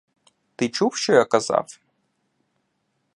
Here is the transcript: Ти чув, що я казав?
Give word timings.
Ти 0.55 0.69
чув, 0.69 0.95
що 0.95 1.13
я 1.13 1.25
казав? 1.25 1.79